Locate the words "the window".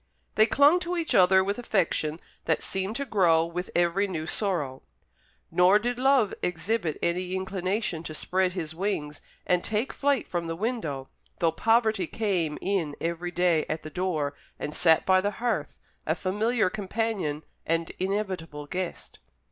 10.47-11.07